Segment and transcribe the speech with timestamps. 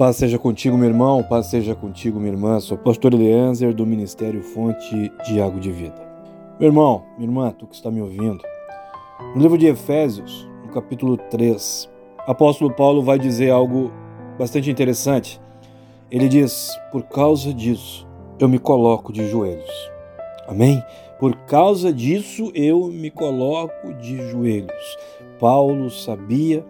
[0.00, 2.58] Paz seja contigo, meu irmão, paz seja contigo, minha irmã.
[2.58, 6.00] Sou pastor Eliezer do Ministério Fonte de Água de Vida.
[6.58, 8.42] Meu irmão, minha irmã, tu que está me ouvindo,
[9.34, 11.86] no livro de Efésios, no capítulo 3,
[12.26, 13.92] apóstolo Paulo vai dizer algo
[14.38, 15.38] bastante interessante.
[16.10, 19.90] Ele diz: Por causa disso, eu me coloco de joelhos.
[20.48, 20.82] Amém?
[21.18, 24.96] Por causa disso, eu me coloco de joelhos.
[25.38, 26.64] Paulo sabia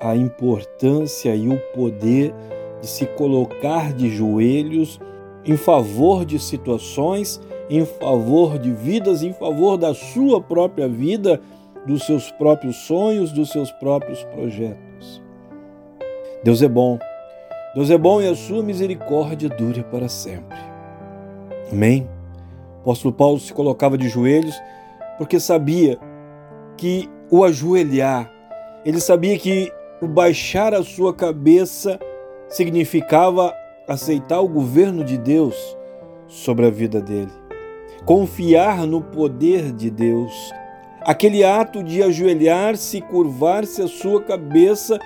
[0.00, 2.34] a importância e o poder
[2.82, 5.00] de se colocar de joelhos
[5.44, 11.40] em favor de situações, em favor de vidas, em favor da sua própria vida,
[11.86, 15.22] dos seus próprios sonhos, dos seus próprios projetos.
[16.44, 16.98] Deus é bom.
[17.74, 20.58] Deus é bom e a sua misericórdia dura para sempre.
[21.72, 22.06] Amém?
[22.78, 24.54] O apóstolo Paulo se colocava de joelhos
[25.16, 25.98] porque sabia
[26.76, 28.30] que o ajoelhar,
[28.84, 31.98] ele sabia que o baixar a sua cabeça
[32.52, 33.54] significava
[33.88, 35.76] aceitar o governo de Deus
[36.28, 37.32] sobre a vida dele,
[38.04, 40.52] confiar no poder de Deus.
[41.00, 45.00] Aquele ato de ajoelhar-se e curvar-se a sua cabeça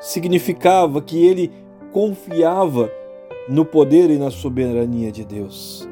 [0.00, 1.50] significava que ele
[1.90, 2.90] confiava
[3.48, 5.88] no poder e na soberania de Deus.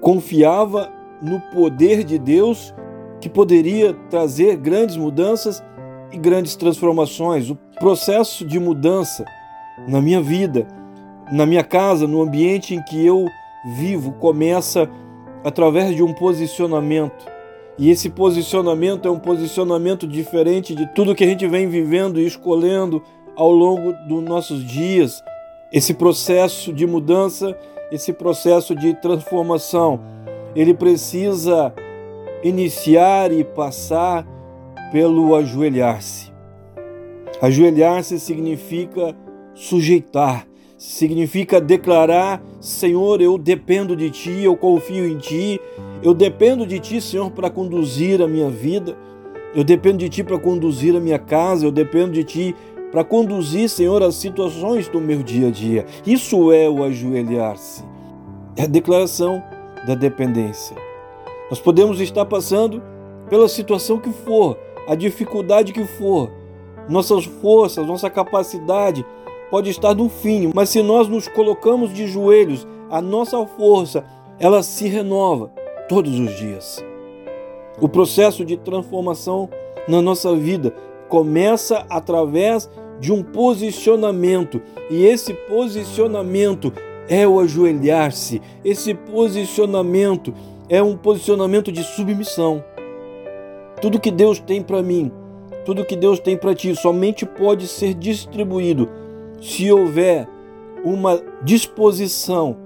[0.00, 2.72] Confiava no poder de Deus
[3.20, 5.62] que poderia trazer grandes mudanças
[6.12, 7.50] e grandes transformações.
[7.50, 9.24] O processo de mudança
[9.86, 10.66] na minha vida,
[11.30, 13.26] na minha casa, no ambiente em que eu
[13.76, 14.88] vivo, começa
[15.44, 17.26] através de um posicionamento.
[17.78, 22.26] E esse posicionamento é um posicionamento diferente de tudo que a gente vem vivendo e
[22.26, 23.02] escolhendo
[23.36, 25.22] ao longo dos nossos dias.
[25.72, 27.56] Esse processo de mudança,
[27.92, 30.00] esse processo de transformação,
[30.56, 31.72] ele precisa
[32.42, 34.26] iniciar e passar
[34.90, 36.32] pelo ajoelhar-se.
[37.40, 39.14] Ajoelhar-se significa
[39.58, 40.46] sujeitar,
[40.78, 45.60] significa declarar: Senhor, eu dependo de Ti, eu confio em Ti,
[46.02, 48.96] eu dependo de Ti, Senhor, para conduzir a minha vida,
[49.54, 52.56] eu dependo de Ti para conduzir a minha casa, eu dependo de Ti
[52.92, 55.84] para conduzir, Senhor, as situações do meu dia a dia.
[56.06, 57.84] Isso é o ajoelhar-se,
[58.56, 59.42] é a declaração
[59.86, 60.76] da dependência.
[61.50, 62.82] Nós podemos estar passando
[63.28, 66.30] pela situação que for, a dificuldade que for,
[66.88, 69.04] nossas forças, nossa capacidade
[69.50, 74.04] pode estar no fim, mas se nós nos colocamos de joelhos, a nossa força,
[74.38, 75.50] ela se renova
[75.88, 76.84] todos os dias.
[77.80, 79.48] O processo de transformação
[79.86, 80.74] na nossa vida
[81.08, 82.68] começa através
[83.00, 84.60] de um posicionamento,
[84.90, 86.72] e esse posicionamento
[87.08, 88.42] é o ajoelhar-se.
[88.64, 90.34] Esse posicionamento
[90.68, 92.62] é um posicionamento de submissão.
[93.80, 95.10] Tudo que Deus tem para mim,
[95.64, 98.88] tudo que Deus tem para ti, somente pode ser distribuído
[99.40, 100.28] se houver
[100.84, 102.56] uma disposição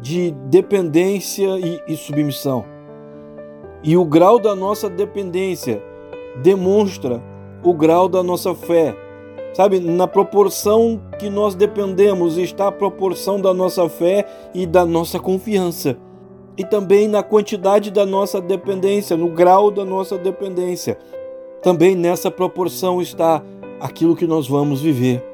[0.00, 2.64] de dependência e, e submissão.
[3.82, 5.82] E o grau da nossa dependência
[6.42, 7.22] demonstra
[7.62, 8.96] o grau da nossa fé.
[9.52, 15.20] Sabe, na proporção que nós dependemos está a proporção da nossa fé e da nossa
[15.20, 15.96] confiança.
[16.56, 20.98] E também na quantidade da nossa dependência, no grau da nossa dependência.
[21.62, 23.42] Também nessa proporção está
[23.80, 25.33] aquilo que nós vamos viver.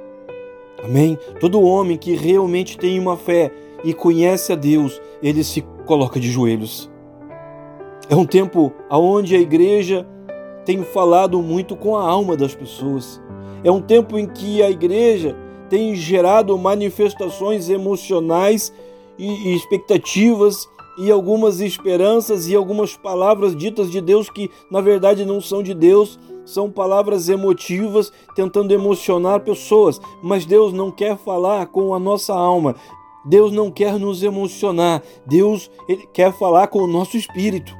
[0.82, 1.18] Amém?
[1.40, 3.52] Todo homem que realmente tem uma fé
[3.84, 6.90] e conhece a Deus, ele se coloca de joelhos.
[8.08, 10.06] É um tempo onde a igreja
[10.64, 13.20] tem falado muito com a alma das pessoas.
[13.62, 15.36] É um tempo em que a igreja
[15.68, 18.72] tem gerado manifestações emocionais
[19.18, 20.68] e expectativas
[20.98, 25.72] e algumas esperanças e algumas palavras ditas de Deus que na verdade não são de
[25.72, 26.18] Deus,
[26.50, 32.74] são palavras emotivas tentando emocionar pessoas, mas Deus não quer falar com a nossa alma.
[33.24, 35.02] Deus não quer nos emocionar.
[35.26, 37.76] Deus ele quer falar com o nosso espírito,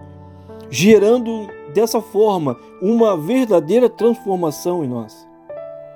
[0.71, 5.27] gerando dessa forma uma verdadeira transformação em nós.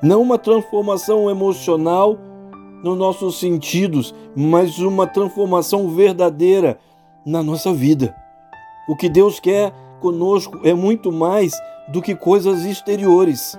[0.03, 2.19] Não uma transformação emocional
[2.83, 6.79] nos nossos sentidos, mas uma transformação verdadeira
[7.25, 8.15] na nossa vida.
[8.87, 11.55] O que Deus quer conosco é muito mais
[11.89, 13.59] do que coisas exteriores.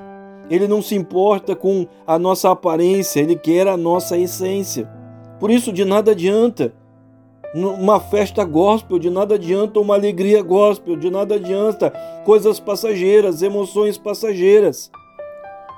[0.49, 4.87] Ele não se importa com a nossa aparência, ele quer a nossa essência.
[5.39, 6.73] Por isso, de nada adianta
[7.55, 11.89] uma festa gospel, de nada adianta uma alegria gospel, de nada adianta
[12.25, 14.91] coisas passageiras, emoções passageiras.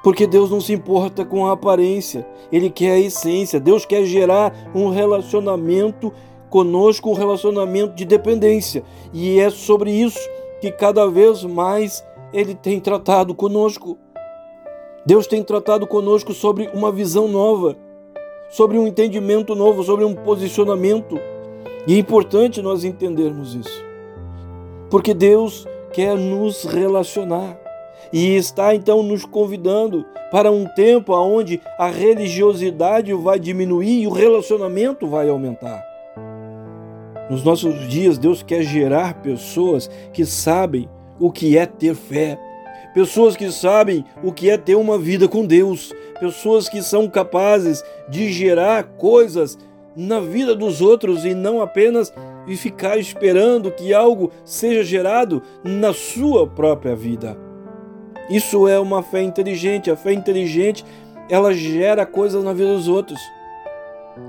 [0.03, 3.59] Porque Deus não se importa com a aparência, Ele quer a essência.
[3.59, 6.13] Deus quer gerar um relacionamento
[6.49, 8.83] conosco, um relacionamento de dependência.
[9.13, 10.19] E é sobre isso
[10.61, 12.03] que cada vez mais
[12.33, 13.97] Ele tem tratado conosco.
[15.05, 17.77] Deus tem tratado conosco sobre uma visão nova,
[18.49, 21.17] sobre um entendimento novo, sobre um posicionamento.
[21.87, 23.85] E é importante nós entendermos isso,
[24.89, 27.57] porque Deus quer nos relacionar
[28.11, 34.11] e está então nos convidando para um tempo onde a religiosidade vai diminuir e o
[34.11, 35.81] relacionamento vai aumentar.
[37.29, 42.39] Nos nossos dias, Deus quer gerar pessoas que sabem o que é ter fé,
[42.93, 47.83] pessoas que sabem o que é ter uma vida com Deus, pessoas que são capazes
[48.09, 49.57] de gerar coisas
[49.95, 52.13] na vida dos outros e não apenas
[52.47, 57.37] e ficar esperando que algo seja gerado na sua própria vida.
[58.29, 59.89] Isso é uma fé inteligente.
[59.89, 60.85] A fé inteligente,
[61.29, 63.19] ela gera coisas na vida dos outros.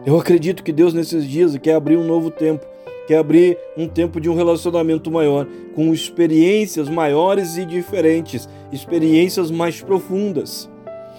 [0.04, 2.64] Eu acredito que Deus nesses dias quer abrir um novo tempo,
[3.08, 9.80] quer abrir um tempo de um relacionamento maior, com experiências maiores e diferentes, experiências mais
[9.80, 10.70] profundas.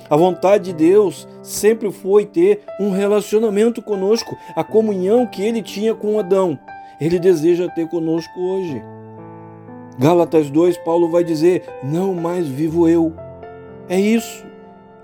[0.08, 5.96] A vontade de Deus sempre foi ter um relacionamento conosco, a comunhão que ele tinha
[5.96, 6.60] com Adão.
[7.02, 8.84] Ele deseja ter conosco hoje.
[9.98, 13.14] Gálatas 2, Paulo vai dizer: Não mais vivo eu.
[13.88, 14.46] É isso.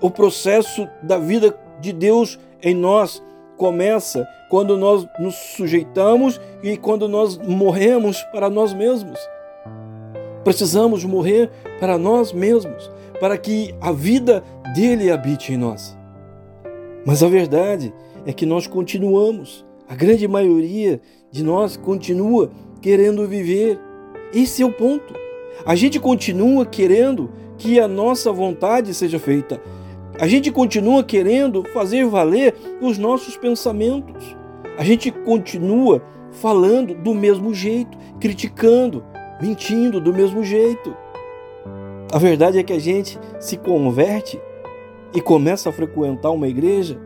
[0.00, 3.22] O processo da vida de Deus em nós
[3.56, 9.18] começa quando nós nos sujeitamos e quando nós morremos para nós mesmos.
[10.44, 11.50] Precisamos morrer
[11.80, 14.44] para nós mesmos, para que a vida
[14.74, 15.96] dele habite em nós.
[17.04, 17.92] Mas a verdade
[18.24, 21.00] é que nós continuamos, a grande maioria
[21.30, 22.50] de nós continua
[22.80, 23.78] querendo viver.
[24.32, 25.14] Esse é o ponto.
[25.64, 29.60] A gente continua querendo que a nossa vontade seja feita.
[30.18, 34.34] A gente continua querendo fazer valer os nossos pensamentos.
[34.78, 36.02] A gente continua
[36.32, 39.04] falando do mesmo jeito, criticando,
[39.42, 40.96] mentindo do mesmo jeito.
[42.10, 44.40] A verdade é que a gente se converte
[45.14, 46.98] e começa a frequentar uma igreja,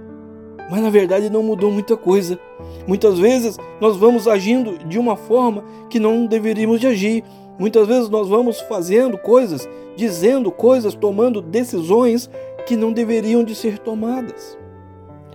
[0.71, 2.39] mas na verdade não mudou muita coisa.
[2.87, 7.25] Muitas vezes nós vamos agindo de uma forma que não deveríamos de agir.
[7.59, 12.31] Muitas vezes nós vamos fazendo coisas, dizendo coisas, tomando decisões
[12.71, 14.57] que não deveriam de ser tomadas.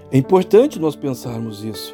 [0.10, 1.94] É importante nós pensarmos isso.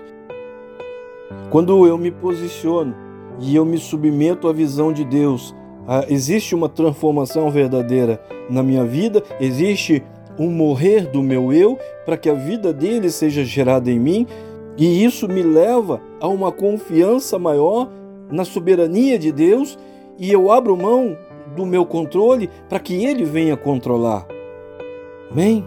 [1.50, 2.96] Quando eu me posiciono
[3.40, 5.56] e eu me submeto à visão de Deus,
[5.88, 8.22] ah, existe uma transformação verdadeira
[8.52, 10.04] na minha vida, existe
[10.38, 14.28] um morrer do meu eu para que a vida dele seja gerada em mim,
[14.78, 17.90] e isso me leva a uma confiança maior
[18.30, 19.76] na soberania de Deus
[20.20, 21.18] e eu abro mão
[21.56, 24.31] do meu controle para que ele venha controlar.
[25.32, 25.64] Amém?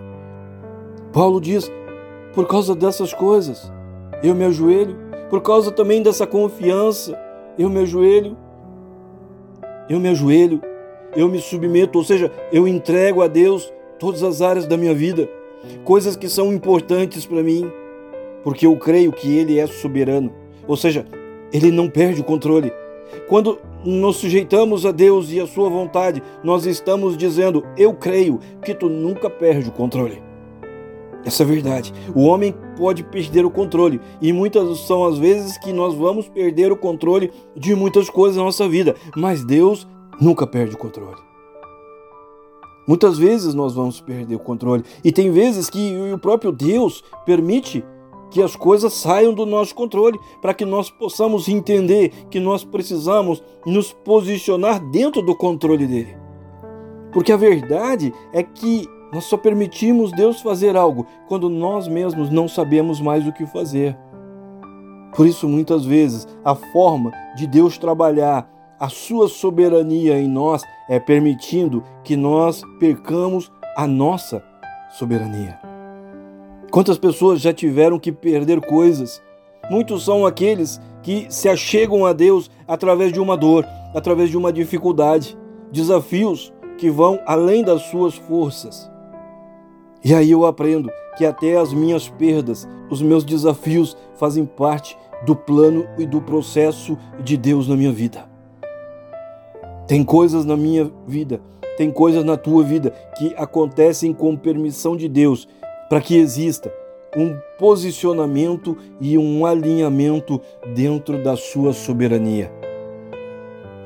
[1.12, 1.70] Paulo diz:
[2.34, 3.72] por causa dessas coisas,
[4.22, 4.96] eu me ajoelho,
[5.30, 7.18] por causa também dessa confiança,
[7.58, 8.36] eu me ajoelho,
[9.88, 10.60] eu me ajoelho,
[11.16, 15.28] eu me submeto, ou seja, eu entrego a Deus todas as áreas da minha vida,
[15.84, 17.70] coisas que são importantes para mim,
[18.42, 20.32] porque eu creio que Ele é soberano,
[20.66, 21.06] ou seja,
[21.52, 22.72] Ele não perde o controle.
[23.28, 28.74] Quando nos sujeitamos a Deus e a Sua vontade, nós estamos dizendo: Eu creio que
[28.74, 30.22] tu nunca perde o controle.
[31.24, 31.92] Essa é a verdade.
[32.14, 36.70] O homem pode perder o controle e muitas são as vezes que nós vamos perder
[36.70, 39.86] o controle de muitas coisas na nossa vida, mas Deus
[40.20, 41.16] nunca perde o controle.
[42.86, 47.82] Muitas vezes nós vamos perder o controle e tem vezes que o próprio Deus permite
[48.30, 53.42] que as coisas saiam do nosso controle para que nós possamos entender que nós precisamos
[53.64, 56.16] nos posicionar dentro do controle dele.
[57.12, 62.48] Porque a verdade é que nós só permitimos Deus fazer algo quando nós mesmos não
[62.48, 63.96] sabemos mais o que fazer.
[65.14, 68.50] Por isso, muitas vezes, a forma de Deus trabalhar
[68.80, 74.42] a sua soberania em nós é permitindo que nós percamos a nossa
[74.90, 75.63] soberania.
[76.74, 79.22] Quantas pessoas já tiveram que perder coisas?
[79.70, 83.64] Muitos são aqueles que se achegam a Deus através de uma dor,
[83.94, 85.38] através de uma dificuldade,
[85.70, 88.90] desafios que vão além das suas forças.
[90.04, 95.36] E aí eu aprendo que até as minhas perdas, os meus desafios fazem parte do
[95.36, 98.28] plano e do processo de Deus na minha vida.
[99.86, 101.40] Tem coisas na minha vida,
[101.76, 105.46] tem coisas na tua vida que acontecem com permissão de Deus
[105.88, 106.72] para que exista
[107.16, 110.40] um posicionamento e um alinhamento
[110.74, 112.50] dentro da sua soberania.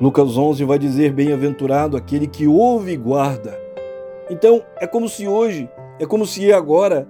[0.00, 3.58] Lucas 11 vai dizer: Bem-aventurado aquele que ouve e guarda.
[4.30, 7.08] Então, é como se hoje, é como se agora,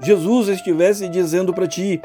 [0.00, 2.00] Jesus estivesse dizendo para ti: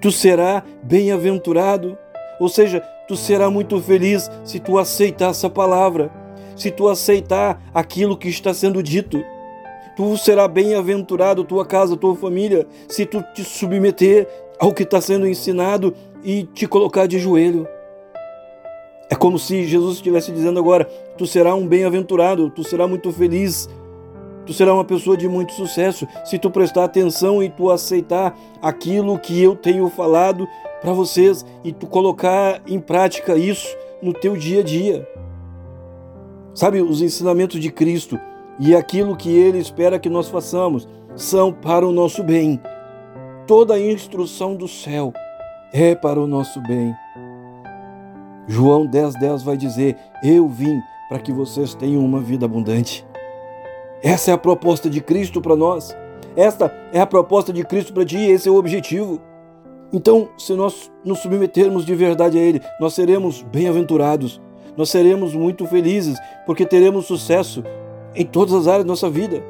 [0.00, 1.96] Tu será bem-aventurado,
[2.40, 6.10] ou seja, tu será muito feliz se tu aceitar essa palavra,
[6.56, 9.22] se tu aceitar aquilo que está sendo dito.
[9.96, 15.26] Tu será bem-aventurado, tua casa, tua família, se tu te submeter ao que está sendo
[15.26, 17.66] ensinado e te colocar de joelho.
[19.08, 20.84] É como se Jesus estivesse dizendo agora:
[21.16, 23.70] tu será um bem-aventurado, tu será muito feliz,
[24.44, 29.18] tu será uma pessoa de muito sucesso se tu prestar atenção e tu aceitar aquilo
[29.18, 30.46] que eu tenho falado
[30.82, 35.08] para vocês e tu colocar em prática isso no teu dia a dia.
[36.54, 38.20] Sabe, os ensinamentos de Cristo
[38.58, 42.60] e aquilo que ele espera que nós façamos são para o nosso bem.
[43.46, 45.12] Toda a instrução do céu
[45.72, 46.94] é para o nosso bem.
[48.46, 53.06] João 10,10 10 vai dizer: Eu vim para que vocês tenham uma vida abundante.
[54.02, 55.96] Essa é a proposta de Cristo para nós.
[56.36, 59.20] Esta é a proposta de Cristo para ti, esse é o objetivo.
[59.92, 64.40] Então, se nós nos submetermos de verdade a Ele, nós seremos bem-aventurados,
[64.76, 67.64] nós seremos muito felizes, porque teremos sucesso
[68.16, 69.42] em todas as áreas da nossa vida.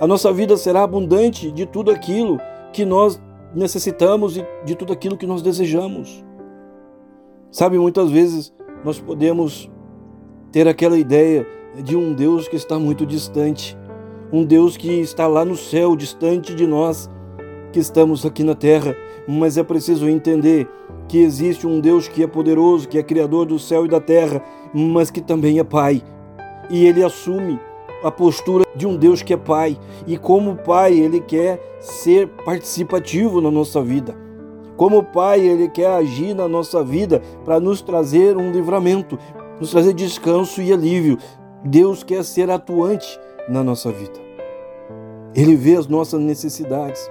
[0.00, 2.40] A nossa vida será abundante de tudo aquilo
[2.72, 3.20] que nós
[3.54, 6.24] necessitamos e de tudo aquilo que nós desejamos.
[7.50, 8.52] Sabe, muitas vezes
[8.84, 9.68] nós podemos
[10.52, 11.46] ter aquela ideia
[11.82, 13.76] de um Deus que está muito distante,
[14.32, 17.10] um Deus que está lá no céu, distante de nós,
[17.72, 20.68] que estamos aqui na terra, mas é preciso entender
[21.08, 24.42] que existe um Deus que é poderoso, que é criador do céu e da terra,
[24.72, 26.02] mas que também é Pai.
[26.70, 27.58] E ele assume
[28.02, 33.40] a postura de um Deus que é Pai, e como Pai, ele quer ser participativo
[33.40, 34.14] na nossa vida.
[34.80, 39.18] Como Pai, Ele quer agir na nossa vida para nos trazer um livramento,
[39.60, 41.18] nos trazer descanso e alívio.
[41.62, 44.18] Deus quer ser atuante na nossa vida.
[45.34, 47.10] Ele vê as nossas necessidades.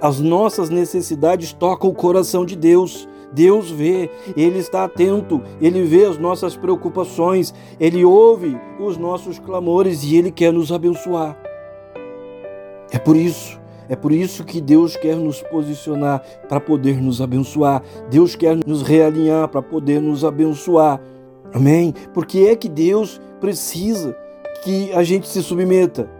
[0.00, 3.08] As nossas necessidades tocam o coração de Deus.
[3.32, 10.02] Deus vê, Ele está atento, Ele vê as nossas preocupações, Ele ouve os nossos clamores
[10.04, 11.36] e Ele quer nos abençoar.
[12.90, 17.82] É por isso é por isso que Deus quer nos posicionar para poder nos abençoar.
[18.10, 21.00] Deus quer nos realinhar para poder nos abençoar.
[21.52, 21.94] Amém?
[22.12, 24.16] Porque é que Deus precisa
[24.64, 26.10] que a gente se submeta.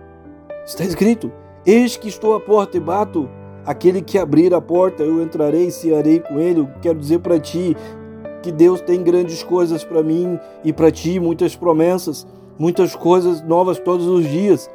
[0.64, 1.32] Está escrito:
[1.64, 3.28] Eis que estou à porta e bato.
[3.66, 6.61] Aquele que abrir a porta, eu entrarei e cearei com ele.
[6.61, 7.76] Eu quero dizer para ti
[8.40, 12.25] que Deus tem grandes coisas para mim e para ti, muitas promessas,
[12.56, 14.70] muitas coisas novas todos os dias.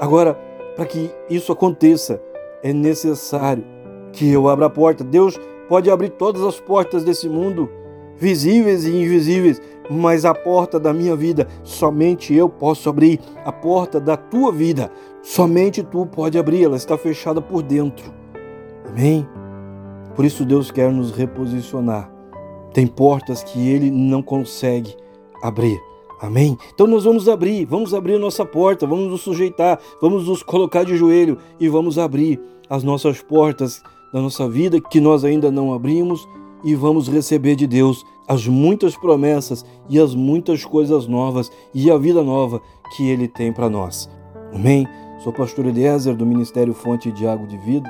[0.00, 0.34] Agora,
[0.74, 2.20] para que isso aconteça,
[2.64, 3.64] é necessário
[4.12, 5.04] que eu abra a porta.
[5.04, 7.70] Deus pode abrir todas as portas desse mundo,
[8.16, 13.20] visíveis e invisíveis, mas a porta da minha vida somente eu posso abrir.
[13.44, 14.90] A porta da tua vida
[15.22, 18.12] somente tu pode abrir, ela está fechada por dentro.
[18.88, 19.26] Amém?
[20.14, 22.10] Por isso Deus quer nos reposicionar.
[22.72, 24.94] Tem portas que ele não consegue
[25.42, 25.78] abrir.
[26.20, 26.56] Amém?
[26.72, 30.84] Então nós vamos abrir, vamos abrir a nossa porta, vamos nos sujeitar, vamos nos colocar
[30.84, 32.40] de joelho e vamos abrir
[32.70, 36.26] as nossas portas da nossa vida que nós ainda não abrimos
[36.66, 41.96] e vamos receber de Deus as muitas promessas e as muitas coisas novas e a
[41.96, 42.60] vida nova
[42.96, 44.10] que Ele tem para nós.
[44.52, 44.84] Amém?
[45.22, 47.88] Sou pastor Eliezer do Ministério Fonte de Água de Vida.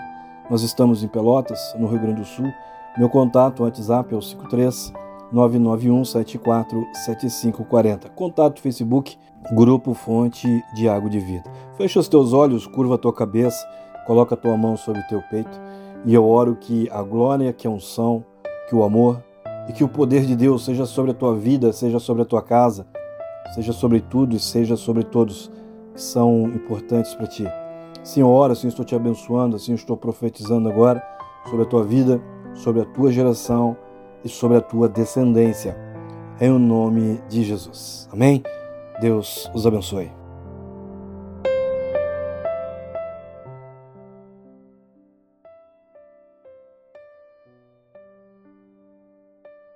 [0.51, 2.53] Nós estamos em Pelotas, no Rio Grande do Sul.
[2.99, 4.93] Meu contato, WhatsApp é o 53
[5.33, 8.11] 991 74 7540.
[8.11, 9.17] Contato Facebook,
[9.55, 11.51] Grupo Fonte de Água de Vida.
[11.79, 13.67] Fecha os teus olhos, curva a tua cabeça,
[14.07, 15.59] coloca a tua mão sobre o teu peito
[16.05, 18.25] e eu oro que a glória, que a unção,
[18.67, 19.23] que o amor
[19.69, 22.43] e que o poder de Deus seja sobre a tua vida, seja sobre a tua
[22.43, 22.87] casa,
[23.55, 25.51] seja sobre tudo e seja sobre todos
[25.95, 27.45] que são importantes para ti.
[28.03, 31.03] Senhor, assim estou te abençoando, assim estou profetizando agora
[31.45, 32.21] sobre a tua vida,
[32.55, 33.77] sobre a tua geração
[34.25, 35.77] e sobre a tua descendência.
[36.41, 38.09] Em o nome de Jesus.
[38.13, 38.43] Amém?
[39.01, 40.16] Deus os abençoe.